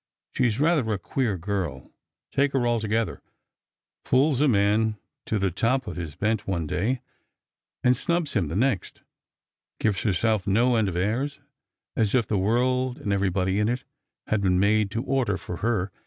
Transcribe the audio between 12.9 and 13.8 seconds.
and everybody in